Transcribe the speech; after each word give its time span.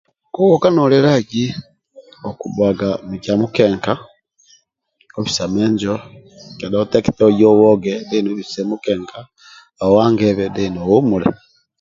Kohoka 0.33 0.67
nolelagi 0.71 1.45
okubhuwaga 2.29 2.89
mikyamukenka 3.09 3.93
okisiya 5.19 5.45
menjo 5.55 5.93
kheda 6.57 6.75
otekete 6.83 7.21
oye 7.29 7.45
ohoge 7.53 7.93
then 8.09 8.25
obhikise 8.31 8.61
mukenka 8.69 9.19
ohangebhe 9.85 10.45
then 10.55 10.73
ohumulemu 10.83 11.35